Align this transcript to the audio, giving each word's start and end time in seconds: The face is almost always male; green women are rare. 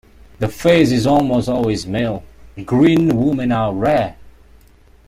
The 0.39 0.47
face 0.47 0.91
is 0.91 1.05
almost 1.05 1.47
always 1.47 1.85
male; 1.85 2.23
green 2.65 3.19
women 3.23 3.51
are 3.51 3.71
rare. 3.71 4.15